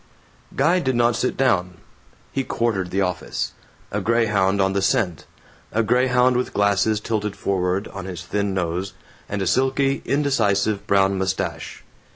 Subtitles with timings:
[0.55, 1.77] Guy did not sit down.
[2.31, 3.51] He quartered the office,
[3.91, 5.27] a grayhound on the scent;
[5.71, 8.93] a grayhound with glasses tilted forward on his thin nose,
[9.29, 11.83] and a silky indecisive brown mustache.